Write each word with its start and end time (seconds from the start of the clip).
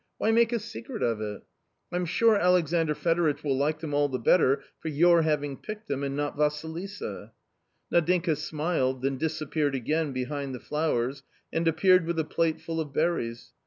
Why 0.17 0.31
make 0.31 0.51
a 0.51 0.57
secret 0.57 1.03
of 1.03 1.21
it? 1.21 1.43
I'm 1.91 2.05
sure 2.05 2.35
Alexandr 2.35 2.95
Fedoritch 2.95 3.43
will 3.43 3.55
like 3.55 3.81
them 3.81 3.93
all 3.93 4.09
the 4.09 4.17
better 4.17 4.63
for 4.79 4.87
you're 4.87 5.21
having 5.21 5.57
picked 5.57 5.87
them, 5.87 6.01
and 6.03 6.15
not 6.15 6.35
Vassilisa." 6.35 7.33
Nadinka 7.91 8.35
smiled, 8.35 9.03
then 9.03 9.19
disappeared 9.19 9.75
again 9.75 10.11
behind 10.11 10.55
the 10.55 10.59
flowers 10.59 11.21
and 11.53 11.67
appeared 11.67 12.07
with 12.07 12.17
a 12.17 12.23
plate 12.23 12.59
full 12.59 12.81
of 12.81 12.91
berries. 12.91 13.51